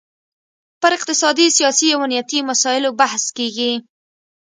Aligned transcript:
پر 0.81 0.91
اقتصادي، 0.97 1.45
سیاسي 1.57 1.87
او 1.91 1.99
امنیتي 2.05 2.39
مسایلو 2.49 2.89
بحث 3.01 3.23
کیږي 3.37 3.71